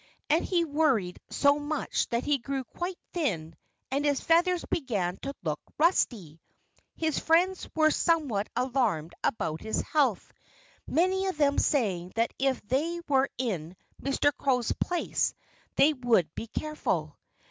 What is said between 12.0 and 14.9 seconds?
that if they were in Mr. Crow's